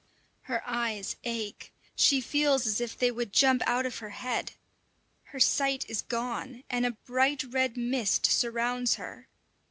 Her 0.49 0.63
eyes 0.67 1.15
ache; 1.25 1.71
she 1.95 2.21
feels 2.21 2.65
as 2.65 2.81
if 2.81 2.97
they 2.97 3.11
would 3.11 3.31
jump 3.31 3.61
out 3.67 3.85
of 3.85 3.99
her 3.99 4.09
head. 4.09 4.53
Her 5.25 5.39
sight 5.39 5.85
is 5.87 6.01
gone, 6.01 6.63
and 6.71 6.87
a 6.87 6.97
bright 7.05 7.43
red 7.43 7.77
mist 7.77 8.25
surrounds 8.25 8.95
her. 8.95 9.27